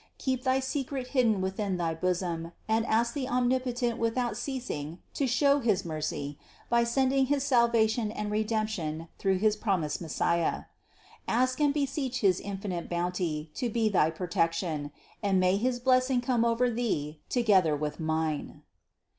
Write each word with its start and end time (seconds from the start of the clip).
Keep 0.17 0.43
thy 0.45 0.59
secret 0.59 1.09
hidden 1.09 1.41
within 1.41 1.77
thy 1.77 1.93
Bosom 1.93 2.53
and 2.67 2.87
ask 2.87 3.13
the 3.13 3.29
Omnipotent 3.29 3.99
without 3.99 4.35
ceasing 4.35 4.97
to 5.13 5.27
show 5.27 5.59
his 5.59 5.85
mercy 5.85 6.39
by 6.71 6.83
sending 6.83 7.27
his 7.27 7.43
salvation 7.43 8.11
and 8.11 8.31
redemption 8.31 9.09
through 9.19 9.37
his 9.37 9.55
promised 9.55 10.01
Messiah. 10.01 10.63
Ask 11.27 11.61
and 11.61 11.71
beseech 11.71 12.21
his 12.21 12.39
infinite 12.39 12.89
bounty 12.89 13.51
to 13.53 13.69
be 13.69 13.89
thy 13.89 14.09
protection, 14.09 14.91
and 15.21 15.39
may 15.39 15.57
his 15.57 15.79
blessing 15.79 16.19
come 16.19 16.43
over 16.43 16.67
Thee 16.67 17.19
together 17.29 17.75
with 17.75 17.99
mine." 17.99 18.63